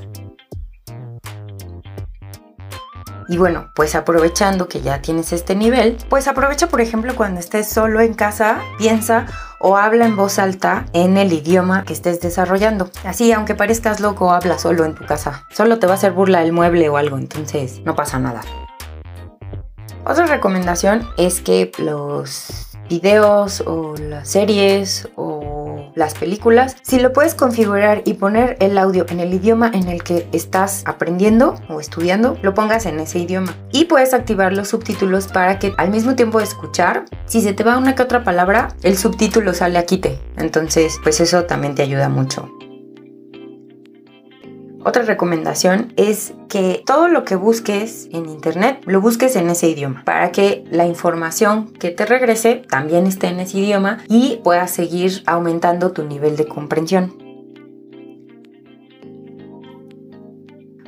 Y 3.33 3.39
bueno, 3.39 3.71
pues 3.73 3.95
aprovechando 3.95 4.69
que 4.69 4.83
ya 4.83 5.01
tienes 5.01 5.33
este 5.33 5.55
nivel, 5.55 5.97
pues 6.11 6.29
aprovecha 6.29 6.69
por 6.69 6.83
ejemplo 6.83 7.17
cuando 7.17 7.41
estés 7.41 7.67
solo 7.67 8.03
en 8.03 8.13
casa, 8.13 8.61
piensa 8.77 9.25
o 9.59 9.79
habla 9.79 10.05
en 10.05 10.17
voz 10.17 10.39
alta 10.39 10.85
en 10.93 11.17
el 11.17 11.33
idioma 11.33 11.85
que 11.85 11.95
estés 11.95 12.21
desarrollando. 12.21 12.91
Así, 13.07 13.33
aunque 13.33 13.55
parezcas 13.55 14.01
loco, 14.01 14.33
habla 14.33 14.59
solo 14.59 14.85
en 14.85 14.95
tu 14.95 15.07
casa. 15.07 15.47
Solo 15.51 15.79
te 15.79 15.87
va 15.87 15.95
a 15.95 15.97
hacer 15.97 16.13
burla 16.13 16.43
el 16.43 16.53
mueble 16.53 16.91
o 16.91 16.99
algo, 16.99 17.17
entonces 17.17 17.81
no 17.87 17.95
pasa 17.95 18.19
nada. 18.19 18.43
Otra 20.05 20.27
recomendación 20.27 21.09
es 21.17 21.41
que 21.41 21.73
los 21.79 22.69
videos 22.91 23.63
o 23.63 23.95
las 23.97 24.29
series 24.29 25.09
o 25.17 25.62
las 25.95 26.15
películas, 26.15 26.77
si 26.83 27.01
lo 27.01 27.13
puedes 27.13 27.35
configurar 27.35 28.03
y 28.05 28.15
poner 28.15 28.57
el 28.61 28.79
audio 28.79 29.07
en 29.09 29.21
el 29.21 29.35
idioma 29.35 29.71
en 29.73 29.89
el 29.89 30.03
que 30.03 30.29
estás 30.33 30.83
aprendiendo 30.87 31.55
o 31.69 31.81
estudiando, 31.81 32.39
lo 32.43 32.55
pongas 32.55 32.87
en 32.87 33.01
ese 33.01 33.19
idioma. 33.19 33.55
Y 33.73 33.85
puedes 33.85 34.15
activar 34.15 34.53
los 34.53 34.69
subtítulos 34.69 35.29
para 35.29 35.59
que 35.59 35.73
al 35.77 35.91
mismo 35.91 36.15
tiempo 36.15 36.39
de 36.39 36.45
escuchar, 36.45 37.05
si 37.27 37.41
se 37.41 37.53
te 37.53 37.65
va 37.65 37.79
una 37.79 37.95
que 37.95 38.03
otra 38.03 38.25
palabra, 38.25 38.69
el 38.83 38.97
subtítulo 38.97 39.55
sale 39.55 39.79
a 39.79 39.85
quite. 39.85 40.19
Entonces, 40.37 40.99
pues 41.03 41.21
eso 41.21 41.45
también 41.45 41.75
te 41.75 41.83
ayuda 41.83 42.09
mucho. 42.09 42.49
Otra 44.85 45.03
recomendación 45.03 45.93
es 45.97 46.35
que 46.49 46.83
todo 46.85 47.07
lo 47.07 47.25
que 47.25 47.37
busques 47.37 48.09
en 48.11 48.27
internet 48.29 48.83
lo 48.85 49.01
busques 49.01 49.37
en 49.37 49.49
ese 49.49 49.69
idioma 49.69 50.03
para 50.05 50.33
que 50.33 50.65
la 50.71 50.87
información 50.87 51.73
que 51.73 51.91
te 51.91 52.05
regrese 52.05 52.65
también 52.69 53.07
esté 53.07 53.29
en 53.29 53.39
ese 53.39 53.59
idioma 53.59 53.99
y 54.09 54.41
puedas 54.43 54.73
seguir 54.73 55.23
aumentando 55.27 55.93
tu 55.93 56.03
nivel 56.03 56.37
de 56.37 56.49
comprensión. 56.49 57.17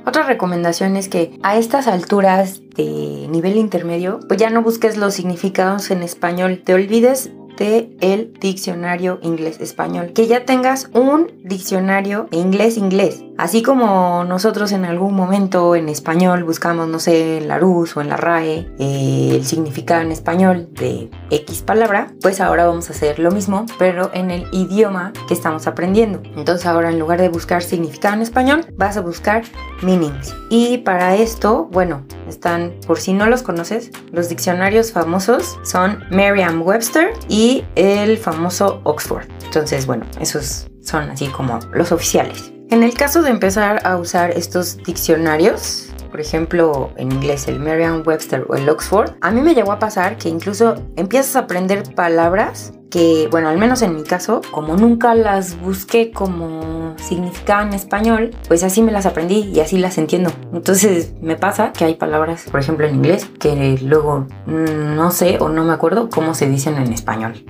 Otra 0.06 0.24
recomendación 0.24 0.96
es 0.96 1.08
que 1.08 1.38
a 1.42 1.56
estas 1.56 1.86
alturas 1.86 2.60
de 2.76 3.26
nivel 3.30 3.56
intermedio, 3.56 4.20
pues 4.26 4.38
ya 4.38 4.50
no 4.50 4.62
busques 4.62 4.96
los 4.96 5.14
significados 5.14 5.90
en 5.90 6.02
español, 6.02 6.62
te 6.64 6.74
olvides 6.74 7.30
de 7.56 7.96
el 8.00 8.32
diccionario 8.40 9.18
inglés-español. 9.23 10.12
Que 10.12 10.26
ya 10.26 10.44
tengas 10.44 10.90
un 10.92 11.32
diccionario 11.44 12.28
inglés-inglés. 12.30 13.25
Así 13.37 13.62
como 13.62 14.25
nosotros 14.25 14.70
en 14.70 14.84
algún 14.84 15.14
momento 15.14 15.75
en 15.75 15.88
español 15.88 16.44
buscamos, 16.44 16.88
no 16.88 17.00
sé, 17.00 17.38
en 17.38 17.49
la 17.49 17.58
RUS 17.58 17.96
o 17.96 18.00
en 18.00 18.08
la 18.08 18.16
RAE 18.16 18.68
eh, 18.78 19.30
el 19.34 19.44
significado 19.44 20.02
en 20.02 20.12
español 20.12 20.68
de 20.73 21.11
X 21.30 21.62
palabra, 21.62 22.12
pues 22.23 22.40
ahora 22.40 22.66
vamos 22.66 22.90
a 22.90 22.92
hacer 22.92 23.18
lo 23.18 23.32
mismo, 23.32 23.66
pero 23.78 24.11
en 24.14 24.30
el 24.30 24.46
idioma 24.52 25.12
que 25.26 25.34
estamos 25.34 25.66
aprendiendo. 25.66 26.23
Entonces 26.37 26.66
ahora 26.66 26.90
en 26.90 26.99
lugar 27.00 27.20
de 27.20 27.28
buscar 27.28 27.62
significado 27.62 28.14
en 28.14 28.23
español, 28.23 28.66
vas 28.76 28.96
a 28.96 29.00
buscar 29.00 29.42
meanings. 29.82 30.34
Y 30.49 30.78
para 30.78 31.16
esto, 31.16 31.68
bueno, 31.73 32.04
están, 32.34 32.74
por 32.86 33.00
si 33.00 33.12
no 33.12 33.26
los 33.26 33.42
conoces, 33.42 33.90
los 34.12 34.28
diccionarios 34.28 34.92
famosos 34.92 35.58
son 35.64 36.04
Merriam-Webster 36.10 37.12
y 37.28 37.64
el 37.74 38.18
famoso 38.18 38.80
Oxford. 38.84 39.24
Entonces, 39.44 39.86
bueno, 39.86 40.04
esos 40.20 40.66
son 40.82 41.10
así 41.10 41.28
como 41.28 41.58
los 41.72 41.92
oficiales. 41.92 42.52
En 42.70 42.82
el 42.82 42.94
caso 42.94 43.22
de 43.22 43.30
empezar 43.30 43.86
a 43.86 43.96
usar 43.96 44.32
estos 44.32 44.78
diccionarios, 44.78 45.93
por 46.14 46.21
ejemplo, 46.21 46.92
en 46.97 47.11
inglés 47.11 47.49
el 47.49 47.59
Merriam-Webster 47.59 48.47
o 48.49 48.54
el 48.54 48.68
Oxford, 48.68 49.14
a 49.21 49.33
mí 49.33 49.40
me 49.40 49.52
llegó 49.52 49.73
a 49.73 49.80
pasar 49.80 50.16
que 50.16 50.28
incluso 50.28 50.76
empiezas 50.94 51.35
a 51.35 51.40
aprender 51.40 51.92
palabras 51.92 52.73
que, 52.88 53.26
bueno, 53.33 53.49
al 53.49 53.59
menos 53.59 53.83
en 53.83 53.97
mi 53.97 54.04
caso, 54.04 54.40
como 54.52 54.76
nunca 54.76 55.16
las 55.16 55.61
busqué 55.61 56.12
como 56.12 56.94
significaban 56.99 57.71
en 57.71 57.75
español, 57.75 58.30
pues 58.47 58.62
así 58.62 58.80
me 58.80 58.92
las 58.92 59.06
aprendí 59.06 59.50
y 59.52 59.59
así 59.59 59.76
las 59.76 59.99
entiendo. 59.99 60.30
Entonces 60.52 61.14
me 61.21 61.35
pasa 61.35 61.73
que 61.73 61.85
hay 61.85 61.97
palabras, 61.97 62.44
por 62.49 62.61
ejemplo 62.61 62.87
en 62.87 62.94
inglés, 62.94 63.28
que 63.40 63.76
luego 63.83 64.28
no 64.47 65.11
sé 65.11 65.38
o 65.40 65.49
no 65.49 65.64
me 65.64 65.73
acuerdo 65.73 66.11
cómo 66.11 66.35
se 66.35 66.49
dicen 66.49 66.76
en 66.76 66.92
español. 66.92 67.44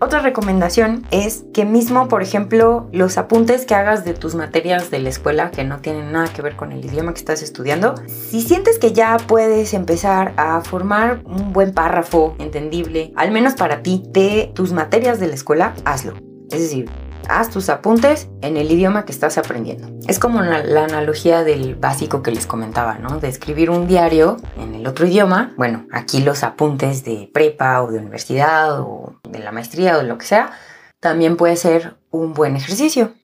Otra 0.00 0.20
recomendación 0.20 1.06
es 1.10 1.44
que 1.54 1.64
mismo, 1.64 2.08
por 2.08 2.22
ejemplo, 2.22 2.88
los 2.92 3.16
apuntes 3.16 3.64
que 3.64 3.74
hagas 3.74 4.04
de 4.04 4.14
tus 4.14 4.34
materias 4.34 4.90
de 4.90 4.98
la 4.98 5.08
escuela 5.08 5.50
que 5.50 5.64
no 5.64 5.78
tienen 5.78 6.12
nada 6.12 6.32
que 6.32 6.42
ver 6.42 6.56
con 6.56 6.72
el 6.72 6.84
idioma 6.84 7.14
que 7.14 7.20
estás 7.20 7.42
estudiando, 7.42 7.94
si 8.08 8.42
sientes 8.42 8.78
que 8.78 8.92
ya 8.92 9.16
puedes 9.16 9.72
empezar 9.72 10.34
a 10.36 10.60
formar 10.62 11.22
un 11.24 11.52
buen 11.52 11.72
párrafo 11.72 12.34
entendible, 12.38 13.12
al 13.16 13.30
menos 13.30 13.54
para 13.54 13.82
ti, 13.82 14.02
de 14.08 14.50
tus 14.54 14.72
materias 14.72 15.20
de 15.20 15.28
la 15.28 15.34
escuela, 15.34 15.74
hazlo. 15.84 16.14
Es 16.50 16.60
decir, 16.60 16.90
haz 17.28 17.50
tus 17.50 17.68
apuntes 17.68 18.28
en 18.42 18.56
el 18.56 18.70
idioma 18.70 19.04
que 19.04 19.12
estás 19.12 19.38
aprendiendo. 19.38 19.88
Es 20.08 20.18
como 20.18 20.42
la, 20.42 20.84
analogía 20.84 21.44
del 21.44 21.74
básico 21.74 22.22
que 22.22 22.30
les 22.30 22.46
comentaba, 22.46 22.98
¿no? 22.98 23.18
De 23.20 23.28
escribir 23.28 23.70
un 23.70 23.86
diario 23.86 24.36
en 24.58 24.74
el 24.74 24.86
otro 24.86 25.06
idioma. 25.06 25.52
Bueno, 25.56 25.86
aquí 25.92 26.20
los 26.20 26.42
apuntes 26.42 27.04
de 27.04 27.30
prepa 27.32 27.82
o 27.82 27.90
de 27.90 27.98
universidad 27.98 28.80
o 28.80 29.14
de 29.28 29.38
la 29.38 29.52
maestría 29.52 29.98
o 29.98 30.02
lo 30.02 30.18
que 30.18 30.26
sea, 30.26 30.52
también 31.00 31.36
puede 31.36 31.56
ser 31.56 31.96
un 32.10 32.34
buen 32.34 32.56
ejercicio. 32.56 33.14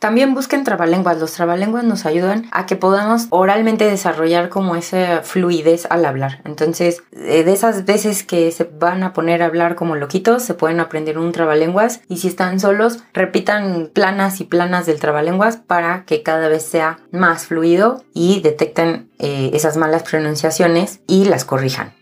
También 0.00 0.32
busquen 0.32 0.64
trabalenguas. 0.64 1.18
Los 1.18 1.34
trabalenguas 1.34 1.84
nos 1.84 2.06
ayudan 2.06 2.48
a 2.52 2.64
que 2.64 2.74
podamos 2.74 3.26
oralmente 3.28 3.84
desarrollar 3.84 4.48
como 4.48 4.74
esa 4.74 5.20
fluidez 5.22 5.86
al 5.90 6.06
hablar. 6.06 6.40
Entonces, 6.46 7.02
eh, 7.12 7.44
de 7.44 7.52
esas 7.52 7.84
veces 7.84 8.24
que 8.24 8.50
se 8.50 8.64
van 8.64 9.02
a 9.02 9.12
poner 9.12 9.42
a 9.42 9.46
hablar 9.46 9.74
como 9.74 9.96
loquitos, 9.96 10.42
se 10.42 10.54
pueden 10.54 10.80
aprender 10.80 11.18
un 11.18 11.32
trabalenguas. 11.32 12.00
Y 12.08 12.16
si 12.16 12.28
están 12.28 12.60
solos, 12.60 13.04
repitan 13.12 13.90
planas 13.92 14.40
y 14.40 14.44
planas 14.44 14.86
del 14.86 15.00
trabalenguas 15.00 15.58
para 15.58 16.06
que 16.06 16.22
cada 16.22 16.48
vez 16.48 16.64
sea 16.64 17.00
más 17.12 17.44
fluido 17.44 18.02
y 18.14 18.40
detecten 18.40 19.10
eh, 19.18 19.50
esas 19.52 19.76
malas 19.76 20.02
pronunciaciones 20.02 21.00
y 21.06 21.26
las 21.26 21.44
corrijan. 21.44 21.99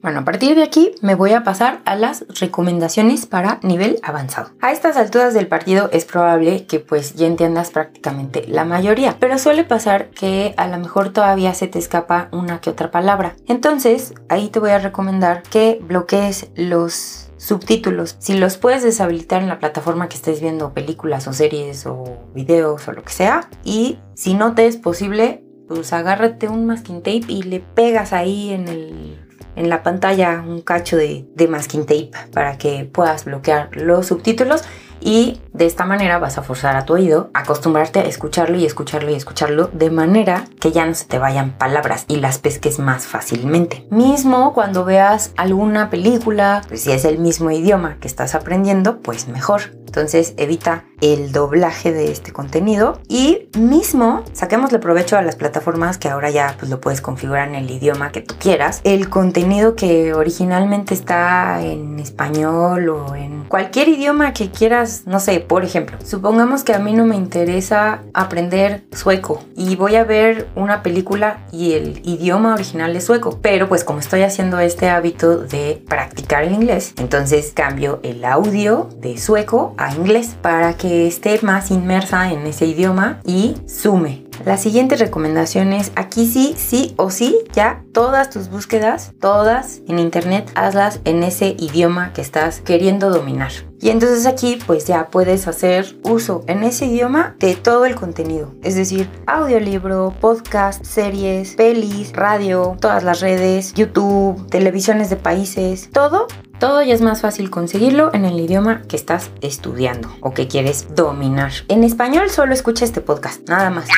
Bueno, 0.00 0.20
a 0.20 0.24
partir 0.24 0.54
de 0.54 0.62
aquí 0.62 0.92
me 1.02 1.16
voy 1.16 1.32
a 1.32 1.42
pasar 1.42 1.80
a 1.84 1.96
las 1.96 2.24
recomendaciones 2.40 3.26
para 3.26 3.58
nivel 3.62 3.98
avanzado. 4.04 4.50
A 4.60 4.70
estas 4.70 4.96
alturas 4.96 5.34
del 5.34 5.48
partido 5.48 5.90
es 5.92 6.04
probable 6.04 6.66
que 6.66 6.78
pues 6.78 7.14
ya 7.14 7.26
entiendas 7.26 7.70
prácticamente 7.70 8.46
la 8.46 8.64
mayoría, 8.64 9.16
pero 9.18 9.38
suele 9.38 9.64
pasar 9.64 10.10
que 10.10 10.54
a 10.56 10.68
lo 10.68 10.78
mejor 10.78 11.08
todavía 11.12 11.52
se 11.52 11.66
te 11.66 11.80
escapa 11.80 12.28
una 12.30 12.60
que 12.60 12.70
otra 12.70 12.92
palabra. 12.92 13.34
Entonces, 13.48 14.14
ahí 14.28 14.48
te 14.50 14.60
voy 14.60 14.70
a 14.70 14.78
recomendar 14.78 15.42
que 15.42 15.80
bloquees 15.82 16.50
los 16.54 17.30
subtítulos. 17.36 18.16
Si 18.20 18.34
los 18.36 18.56
puedes 18.56 18.84
deshabilitar 18.84 19.42
en 19.42 19.48
la 19.48 19.58
plataforma 19.58 20.08
que 20.08 20.16
estés 20.16 20.40
viendo 20.40 20.74
películas 20.74 21.26
o 21.26 21.32
series 21.32 21.86
o 21.86 22.04
videos 22.34 22.86
o 22.86 22.92
lo 22.92 23.02
que 23.02 23.12
sea, 23.12 23.48
y 23.64 23.98
si 24.14 24.34
no 24.34 24.54
te 24.54 24.66
es 24.66 24.76
posible, 24.76 25.44
pues 25.66 25.92
agárrate 25.92 26.48
un 26.48 26.66
masking 26.66 26.98
tape 27.02 27.24
y 27.26 27.42
le 27.42 27.60
pegas 27.60 28.12
ahí 28.12 28.52
en 28.52 28.68
el 28.68 29.27
en 29.58 29.68
la 29.68 29.82
pantalla 29.82 30.42
un 30.46 30.60
cacho 30.62 30.96
de, 30.96 31.26
masking 31.48 31.86
tape 31.86 32.10
para 32.32 32.58
que 32.58 32.84
puedas 32.84 33.24
bloquear 33.24 33.70
los 33.72 34.06
subtítulos 34.06 34.62
y 35.00 35.40
de 35.52 35.66
esta 35.66 35.84
manera 35.84 36.18
vas 36.18 36.38
a 36.38 36.42
forzar 36.42 36.76
a 36.76 36.84
tu 36.84 36.94
oído 36.94 37.30
a 37.34 37.40
acostumbrarte 37.40 38.00
a 38.00 38.04
escucharlo 38.04 38.58
y 38.58 38.64
escucharlo 38.64 39.10
y 39.10 39.14
escucharlo 39.14 39.70
de 39.72 39.90
manera 39.90 40.44
que 40.60 40.72
ya 40.72 40.86
no 40.86 40.94
se 40.94 41.04
te 41.04 41.18
vayan 41.18 41.52
palabras 41.52 42.04
y 42.08 42.16
las 42.16 42.38
pesques 42.38 42.78
más 42.78 43.06
fácilmente. 43.06 43.86
Mismo 43.90 44.52
cuando 44.54 44.84
veas 44.84 45.32
alguna 45.36 45.90
película, 45.90 46.62
pues 46.68 46.82
si 46.82 46.92
es 46.92 47.04
el 47.04 47.18
mismo 47.18 47.50
idioma 47.50 47.98
que 48.00 48.08
estás 48.08 48.34
aprendiendo, 48.34 49.00
pues 49.00 49.28
mejor. 49.28 49.77
Entonces 49.88 50.34
evita 50.36 50.84
el 51.00 51.32
doblaje 51.32 51.92
de 51.92 52.10
este 52.10 52.32
contenido 52.32 53.00
y 53.08 53.48
mismo 53.58 54.22
saquémosle 54.32 54.78
provecho 54.78 55.16
a 55.16 55.22
las 55.22 55.36
plataformas 55.36 55.96
que 55.96 56.08
ahora 56.08 56.28
ya 56.28 56.56
pues 56.58 56.70
lo 56.70 56.80
puedes 56.80 57.00
configurar 57.00 57.48
en 57.48 57.54
el 57.54 57.70
idioma 57.70 58.12
que 58.12 58.20
tú 58.20 58.34
quieras. 58.38 58.82
El 58.84 59.08
contenido 59.08 59.76
que 59.76 60.12
originalmente 60.12 60.92
está 60.92 61.62
en 61.62 61.98
español 61.98 62.88
o 62.90 63.14
en 63.14 63.44
cualquier 63.44 63.88
idioma 63.88 64.34
que 64.34 64.50
quieras, 64.50 65.04
no 65.06 65.20
sé, 65.20 65.40
por 65.40 65.64
ejemplo, 65.64 65.96
supongamos 66.04 66.64
que 66.64 66.74
a 66.74 66.78
mí 66.78 66.92
no 66.92 67.06
me 67.06 67.16
interesa 67.16 68.02
aprender 68.12 68.84
sueco 68.92 69.42
y 69.56 69.76
voy 69.76 69.96
a 69.96 70.04
ver 70.04 70.48
una 70.54 70.82
película 70.82 71.46
y 71.50 71.72
el 71.72 72.00
idioma 72.04 72.52
original 72.52 72.94
es 72.94 73.04
sueco, 73.04 73.38
pero 73.40 73.68
pues 73.68 73.84
como 73.84 74.00
estoy 74.00 74.22
haciendo 74.22 74.58
este 74.58 74.90
hábito 74.90 75.38
de 75.38 75.82
practicar 75.88 76.44
el 76.44 76.52
inglés, 76.52 76.92
entonces 76.98 77.52
cambio 77.54 78.00
el 78.02 78.24
audio 78.24 78.90
de 79.00 79.16
sueco 79.16 79.74
a 79.78 79.94
inglés 79.94 80.36
para 80.42 80.76
que 80.76 81.06
esté 81.06 81.38
más 81.42 81.70
inmersa 81.70 82.32
en 82.32 82.46
ese 82.46 82.66
idioma 82.66 83.20
y 83.24 83.54
sume. 83.66 84.28
Las 84.44 84.62
siguientes 84.62 85.00
recomendaciones, 85.00 85.90
aquí 85.96 86.26
sí, 86.26 86.54
sí 86.56 86.94
o 86.96 87.10
sí, 87.10 87.38
ya 87.52 87.82
todas 87.92 88.30
tus 88.30 88.48
búsquedas, 88.48 89.12
todas 89.20 89.80
en 89.88 89.98
internet, 89.98 90.50
hazlas 90.54 91.00
en 91.04 91.22
ese 91.24 91.56
idioma 91.58 92.12
que 92.12 92.20
estás 92.20 92.60
queriendo 92.60 93.10
dominar. 93.10 93.50
Y 93.80 93.90
entonces 93.90 94.26
aquí 94.26 94.58
pues 94.66 94.86
ya 94.86 95.08
puedes 95.08 95.46
hacer 95.46 95.96
uso 96.02 96.42
en 96.46 96.62
ese 96.62 96.86
idioma 96.86 97.36
de 97.38 97.54
todo 97.54 97.84
el 97.84 97.94
contenido. 97.94 98.54
Es 98.62 98.74
decir, 98.74 99.08
audiolibro, 99.26 100.14
podcast, 100.20 100.84
series, 100.84 101.54
pelis, 101.54 102.12
radio, 102.12 102.76
todas 102.80 103.04
las 103.04 103.20
redes, 103.20 103.74
YouTube, 103.74 104.48
televisiones 104.50 105.10
de 105.10 105.16
países, 105.16 105.90
todo 105.92 106.26
todo 106.58 106.82
ya 106.82 106.94
es 106.94 107.00
más 107.00 107.22
fácil 107.22 107.50
conseguirlo 107.50 108.12
en 108.14 108.24
el 108.24 108.38
idioma 108.38 108.82
que 108.88 108.96
estás 108.96 109.30
estudiando 109.40 110.10
o 110.20 110.32
que 110.32 110.48
quieres 110.48 110.94
dominar. 110.94 111.52
En 111.68 111.84
español 111.84 112.30
solo 112.30 112.52
escucha 112.52 112.84
este 112.84 113.00
podcast, 113.00 113.48
nada 113.48 113.70
más. 113.70 113.88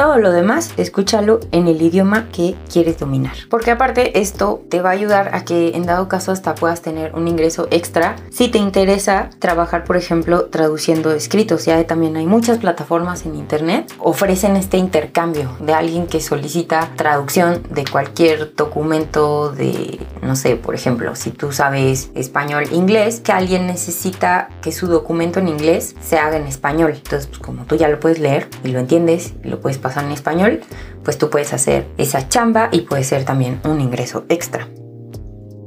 Todo 0.00 0.16
lo 0.16 0.32
demás, 0.32 0.72
escúchalo 0.78 1.40
en 1.52 1.68
el 1.68 1.82
idioma 1.82 2.30
que 2.32 2.56
quieres 2.72 2.98
dominar. 2.98 3.34
Porque 3.50 3.70
aparte 3.70 4.18
esto 4.18 4.62
te 4.70 4.80
va 4.80 4.88
a 4.88 4.92
ayudar 4.92 5.34
a 5.34 5.44
que 5.44 5.76
en 5.76 5.84
dado 5.84 6.08
caso 6.08 6.32
hasta 6.32 6.54
puedas 6.54 6.80
tener 6.80 7.14
un 7.14 7.28
ingreso 7.28 7.68
extra 7.70 8.16
si 8.30 8.48
te 8.48 8.56
interesa 8.56 9.28
trabajar, 9.38 9.84
por 9.84 9.98
ejemplo, 9.98 10.46
traduciendo 10.46 11.12
escritos. 11.12 11.66
Ya 11.66 11.86
también 11.86 12.16
hay 12.16 12.24
muchas 12.24 12.56
plataformas 12.56 13.26
en 13.26 13.34
internet 13.34 13.92
ofrecen 13.98 14.56
este 14.56 14.78
intercambio 14.78 15.54
de 15.60 15.74
alguien 15.74 16.06
que 16.06 16.22
solicita 16.22 16.88
traducción 16.96 17.62
de 17.68 17.84
cualquier 17.84 18.54
documento 18.54 19.52
de, 19.52 20.00
no 20.22 20.34
sé, 20.34 20.56
por 20.56 20.74
ejemplo, 20.74 21.14
si 21.14 21.30
tú 21.30 21.52
sabes 21.52 22.10
español, 22.14 22.64
inglés, 22.72 23.20
que 23.20 23.32
alguien 23.32 23.66
necesita 23.66 24.48
que 24.62 24.72
su 24.72 24.86
documento 24.86 25.40
en 25.40 25.48
inglés 25.48 25.94
se 26.00 26.18
haga 26.18 26.38
en 26.38 26.46
español. 26.46 26.94
Entonces, 26.96 27.26
pues 27.26 27.40
como 27.40 27.66
tú 27.66 27.76
ya 27.76 27.88
lo 27.88 28.00
puedes 28.00 28.18
leer 28.18 28.48
y 28.64 28.68
lo 28.68 28.78
entiendes 28.78 29.34
y 29.44 29.48
lo 29.48 29.60
puedes 29.60 29.76
pasar 29.76 29.89
en 29.96 30.12
español, 30.12 30.60
pues 31.04 31.18
tú 31.18 31.30
puedes 31.30 31.52
hacer 31.52 31.86
esa 31.98 32.28
chamba 32.28 32.68
y 32.72 32.82
puede 32.82 33.04
ser 33.04 33.24
también 33.24 33.60
un 33.64 33.80
ingreso 33.80 34.24
extra. 34.28 34.68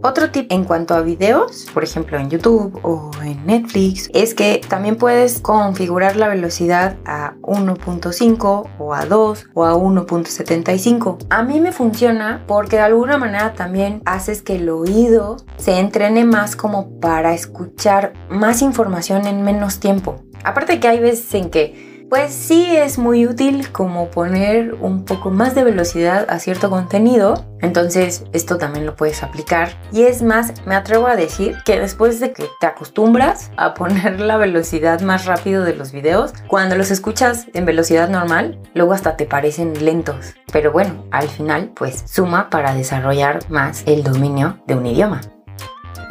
Otro 0.05 0.31
tip 0.31 0.51
en 0.51 0.65
cuanto 0.65 0.95
a 0.95 1.01
videos, 1.01 1.65
por 1.73 1.81
ejemplo 1.81 2.17
en 2.17 2.29
YouTube 2.29 2.77
o 2.83 3.09
en 3.23 3.45
Netflix, 3.45 4.09
es 4.13 4.35
que 4.35 4.59
también 4.67 4.97
puedes 4.97 5.39
configurar 5.39 6.17
la 6.17 6.27
velocidad 6.27 6.97
a 7.05 7.35
1.5 7.41 8.69
o 8.79 8.93
a 8.93 9.05
2 9.05 9.45
o 9.53 9.63
a 9.63 9.75
1.75. 9.75 11.25
A 11.29 11.43
mí 11.43 11.61
me 11.61 11.71
funciona 11.71 12.43
porque 12.47 12.75
de 12.75 12.81
alguna 12.81 13.17
manera 13.17 13.53
también 13.53 14.01
haces 14.03 14.41
que 14.41 14.57
el 14.57 14.67
oído 14.67 15.37
se 15.55 15.79
entrene 15.79 16.25
más 16.25 16.57
como 16.57 16.99
para 16.99 17.33
escuchar 17.33 18.11
más 18.29 18.61
información 18.61 19.25
en 19.25 19.41
menos 19.43 19.79
tiempo. 19.79 20.17
Aparte 20.43 20.81
que 20.81 20.89
hay 20.89 20.99
veces 20.99 21.33
en 21.33 21.49
que 21.49 21.92
pues 22.13 22.31
sí 22.31 22.77
es 22.77 22.99
muy 22.99 23.25
útil 23.25 23.71
como 23.71 24.11
poner 24.11 24.75
un 24.75 25.03
poco 25.03 25.31
más 25.31 25.55
de 25.55 25.63
velocidad 25.63 26.27
a 26.29 26.37
cierto 26.37 26.69
contenido. 26.69 27.43
Entonces 27.59 28.25
esto 28.33 28.59
también 28.59 28.85
lo 28.85 28.95
puedes 28.95 29.23
aplicar. 29.23 29.69
Y 29.91 30.03
es 30.03 30.21
más, 30.21 30.53
me 30.67 30.75
atrevo 30.75 31.07
a 31.07 31.15
decir 31.15 31.57
que 31.65 31.79
después 31.79 32.19
de 32.19 32.31
que 32.31 32.45
te 32.59 32.67
acostumbras 32.67 33.49
a 33.57 33.73
poner 33.73 34.19
la 34.19 34.37
velocidad 34.37 35.01
más 35.01 35.25
rápido 35.25 35.63
de 35.63 35.75
los 35.75 35.91
videos, 35.91 36.35
cuando 36.47 36.75
los 36.75 36.91
escuchas 36.91 37.47
en 37.55 37.65
velocidad 37.65 38.09
normal, 38.09 38.59
luego 38.75 38.93
hasta 38.93 39.17
te 39.17 39.25
parecen 39.25 39.83
lentos. 39.83 40.35
Pero 40.51 40.71
bueno, 40.71 41.05
al 41.09 41.29
final 41.29 41.71
pues 41.73 42.03
suma 42.05 42.51
para 42.51 42.75
desarrollar 42.75 43.39
más 43.49 43.81
el 43.87 44.03
dominio 44.03 44.61
de 44.67 44.75
un 44.75 44.85
idioma. 44.85 45.21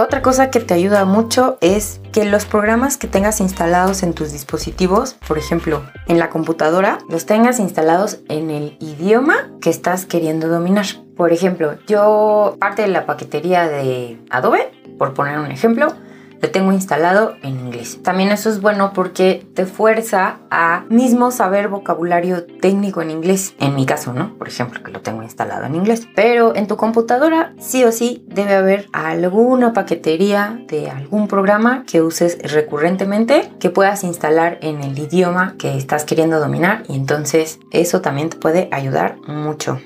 Otra 0.03 0.21
cosa 0.21 0.51
que 0.51 0.59
te 0.59 0.75
ayuda 0.75 1.05
mucho 1.05 1.59
es 1.61 2.01
que 2.11 2.25
los 2.25 2.45
programas 2.45 2.97
que 2.97 3.07
tengas 3.07 3.41
instalados 3.41 4.03
en 4.03 4.15
tus 4.15 4.33
dispositivos, 4.33 5.15
por 5.29 5.39
ejemplo, 5.39 5.85
en 6.09 6.19
la 6.19 6.29
computadora, 6.29 6.99
los 7.09 7.25
tengas 7.25 7.61
instalados 7.61 8.19
en 8.29 8.51
el 8.51 8.77
idioma 8.81 9.53
que 9.61 9.71
estás 9.71 10.05
queriendo 10.05 10.49
dominar. 10.49 10.87
Por 11.17 11.33
ejemplo, 11.33 11.77
yo 11.87 12.57
parte 12.59 12.83
de 12.83 12.89
la 12.89 13.07
paquetería 13.07 13.69
de 13.69 14.21
Adobe, 14.29 14.73
por 14.99 15.15
poner 15.15 15.39
un 15.39 15.53
ejemplo, 15.53 15.95
lo 16.43 16.51
tengo 16.51 16.73
instalado 16.73 17.37
en 17.43 17.61
inglés. 17.61 18.01
También 18.03 18.33
eso 18.33 18.51
es 18.51 18.61
bueno 18.61 18.93
porque 18.93 19.47
te 19.55 19.65
fuerza 19.65 20.41
a 20.51 20.85
mismo 20.89 21.31
saber 21.31 21.69
vocabulario 21.69 22.45
técnico 22.45 23.01
en 23.01 23.13
inglés. 23.13 23.55
En 23.61 23.77
mi 23.77 23.87
caso, 23.87 24.13
¿no? 24.13 24.37
Por 24.37 24.49
ejemplo, 24.49 24.83
que 24.83 24.91
lo 24.91 25.01
tengo 25.01 25.23
instalado 25.23 25.65
en 25.65 25.77
inglés. 25.77 26.09
Pero 26.17 26.55
en 26.57 26.67
tu 26.67 26.77
computadora 26.77 27.55
sí 27.61 27.85
o 27.85 27.93
sí 27.93 28.27
debe 28.27 28.57
haber 28.57 28.89
alguna 28.93 29.73
paquetería 29.73 30.61
de 30.67 30.91
algún 30.91 31.29
programa 31.29 31.85
que 31.87 32.03
uses 32.03 32.37
recurrentemente 32.43 33.53
que 33.61 33.71
puedas 33.71 34.03
instalar 34.03 34.59
en 34.63 34.83
el 34.83 34.99
idioma 34.99 35.55
que 35.59 35.77
estás 35.77 36.05
queriendo 36.05 36.41
dominar 36.41 36.83
y 36.89 36.97
entonces 36.97 37.61
eso 37.71 38.01
también 38.01 38.31
te 38.31 38.37
puede 38.37 38.69
ayudar 38.73 39.17
mucho. 39.29 39.79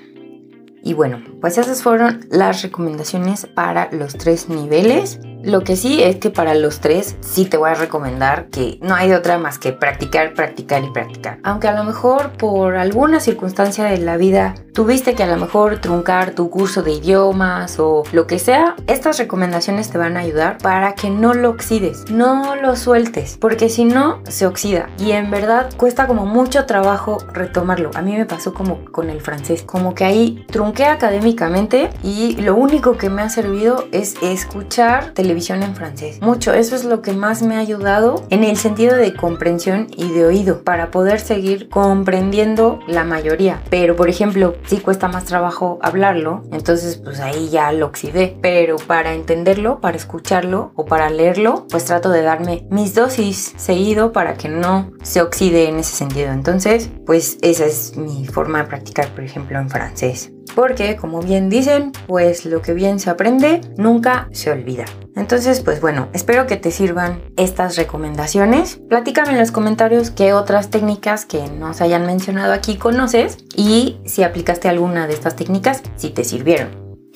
Y 0.87 0.95
bueno, 0.95 1.21
pues 1.41 1.59
esas 1.59 1.83
fueron 1.83 2.27
las 2.31 2.63
recomendaciones 2.63 3.47
para 3.47 3.89
los 3.91 4.17
tres 4.17 4.49
niveles. 4.49 5.19
Lo 5.43 5.63
que 5.63 5.77
sí 5.77 6.03
es 6.03 6.17
que 6.17 6.31
para 6.31 6.55
los 6.55 6.81
tres 6.81 7.17
sí 7.21 7.45
te 7.45 7.57
voy 7.57 7.71
a 7.71 7.75
recomendar 7.75 8.47
que 8.47 8.79
no 8.83 8.95
hay 8.95 9.09
de 9.09 9.17
otra 9.17 9.39
más 9.39 9.59
que 9.59 9.73
practicar, 9.73 10.35
practicar 10.35 10.85
y 10.85 10.91
practicar. 10.91 11.39
Aunque 11.45 11.69
a 11.69 11.75
lo 11.75 11.85
mejor 11.85 12.33
por 12.33 12.77
alguna 12.77 13.21
circunstancia 13.21 13.85
de 13.85 13.99
la 13.99 14.17
vida 14.17 14.55
tuviste 14.73 15.15
que 15.15 15.23
a 15.23 15.27
lo 15.27 15.37
mejor 15.37 15.79
truncar 15.79 16.33
tu 16.33 16.51
curso 16.51 16.83
de 16.83 16.93
idiomas 16.93 17.79
o 17.79 18.03
lo 18.13 18.27
que 18.27 18.39
sea, 18.39 18.77
estas 18.87 19.19
recomendaciones 19.19 19.91
te 19.91 19.99
van 19.99 20.17
a 20.17 20.21
ayudar 20.21 20.59
para 20.59 20.95
que 20.95 21.11
no 21.11 21.33
lo 21.33 21.51
oxides, 21.51 22.11
no 22.11 22.57
lo 22.57 22.77
sueltes, 22.77 23.39
porque 23.41 23.69
si 23.69 23.85
no 23.85 24.21
se 24.29 24.47
oxida 24.47 24.91
y 24.99 25.13
en 25.13 25.31
verdad 25.31 25.71
cuesta 25.77 26.07
como 26.07 26.27
mucho 26.27 26.67
trabajo 26.67 27.19
retomarlo. 27.33 27.91
A 27.95 28.03
mí 28.03 28.17
me 28.17 28.27
pasó 28.27 28.53
como 28.53 28.85
con 28.87 29.11
el 29.11 29.21
francés, 29.21 29.63
como 29.63 29.95
que 29.95 30.05
ahí 30.05 30.45
trunqué 30.51 30.85
académicamente 30.85 31.91
y 32.03 32.37
lo 32.37 32.57
único 32.57 32.97
que 32.97 33.11
me 33.11 33.23
ha 33.23 33.29
servido 33.29 33.87
es 33.93 34.17
escuchar 34.23 35.13
televisión 35.27 35.65
en 35.65 35.75
francés. 35.75 36.21
Mucho, 36.23 36.55
eso 36.55 36.77
es 36.77 36.85
lo 36.85 37.03
que 37.03 37.13
más 37.13 37.43
me 37.43 37.57
ha 37.57 37.59
ayudado 37.59 38.25
en 38.31 38.45
el 38.45 38.57
sentido 38.57 38.95
de 38.95 39.13
comprensión 39.13 39.89
y 39.97 40.09
de 40.13 40.25
oído 40.25 40.63
para 40.63 40.93
poder 40.93 41.19
seguir 41.19 41.69
comprendiendo 41.69 42.79
la 42.87 43.03
mayoría. 43.03 43.61
Pero 43.69 43.97
por 43.97 44.09
ejemplo, 44.09 44.55
si 44.67 44.77
cuesta 44.77 45.09
más 45.09 45.25
trabajo 45.25 45.81
hablarlo, 45.83 46.45
entonces 46.53 46.97
pues 46.99 47.19
ahí 47.19 47.49
ya 47.49 47.73
lo 47.73 47.87
oxidé. 47.87 48.39
Pero 48.41 48.77
para 48.77 49.15
entenderlo, 49.15 49.81
para 49.81 49.97
escucharlo 49.97 50.71
o 50.77 50.85
para 50.85 51.11
leerlo, 51.11 51.67
pues 51.69 51.87
trato 51.87 52.11
de 52.11 52.23
darme 52.23 52.65
mis 52.71 52.95
dosis 52.95 53.55
seguido 53.57 54.13
para 54.13 54.35
que 54.35 54.49
no 54.49 54.93
se 55.03 55.23
oxide 55.23 55.69
en 55.69 55.81
ese 55.81 55.97
sentido. 55.97 56.31
Entonces, 56.31 56.89
pues 57.05 57.39
esa 57.43 57.67
es 57.67 57.97
mi 57.97 58.27
forma 58.27 58.59
de 58.63 58.69
practicar, 58.69 59.09
por 59.09 59.25
ejemplo, 59.25 59.59
en 59.59 59.69
francés 59.69 60.36
porque 60.55 60.97
como 60.97 61.21
bien 61.21 61.49
dicen, 61.49 61.93
pues 62.07 62.45
lo 62.47 62.63
que 62.63 62.73
bien 62.73 62.99
se 63.01 63.11
aprende 63.11 63.61
nunca 63.77 64.29
se 64.33 64.51
olvida. 64.51 64.85
Entonces, 65.15 65.61
pues 65.61 65.81
bueno, 65.81 66.09
espero 66.13 66.47
que 66.47 66.57
te 66.57 66.71
sirvan 66.71 67.23
estas 67.37 67.77
recomendaciones. 67.77 68.81
Platícame 68.89 69.33
en 69.33 69.39
los 69.39 69.51
comentarios 69.51 70.11
qué 70.11 70.33
otras 70.33 70.71
técnicas 70.71 71.25
que 71.25 71.49
nos 71.49 71.81
hayan 71.81 72.07
mencionado 72.07 72.53
aquí 72.53 72.77
conoces 72.77 73.39
y 73.55 73.99
si 74.05 74.23
aplicaste 74.23 74.69
alguna 74.69 75.07
de 75.07 75.15
estas 75.15 75.37
técnicas, 75.37 75.83
si 75.97 76.11
te 76.11 76.25
sirvieron. 76.25 76.69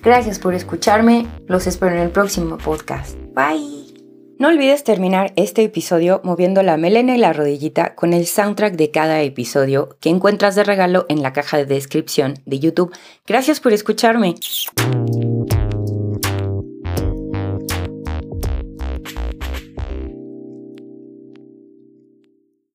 Gracias 0.02 0.38
por 0.38 0.54
escucharme, 0.54 1.26
los 1.46 1.66
espero 1.66 1.94
en 1.94 2.00
el 2.00 2.10
próximo 2.10 2.56
podcast. 2.56 3.16
Bye. 3.34 3.79
No 4.40 4.48
olvides 4.48 4.84
terminar 4.84 5.34
este 5.36 5.62
episodio 5.62 6.22
moviendo 6.24 6.62
la 6.62 6.78
melena 6.78 7.14
y 7.14 7.18
la 7.18 7.34
rodillita 7.34 7.94
con 7.94 8.14
el 8.14 8.24
soundtrack 8.24 8.72
de 8.74 8.90
cada 8.90 9.20
episodio 9.20 9.98
que 10.00 10.08
encuentras 10.08 10.54
de 10.54 10.64
regalo 10.64 11.04
en 11.10 11.20
la 11.20 11.34
caja 11.34 11.58
de 11.58 11.66
descripción 11.66 12.38
de 12.46 12.58
YouTube. 12.58 12.90
Gracias 13.26 13.60
por 13.60 13.74
escucharme. 13.74 14.36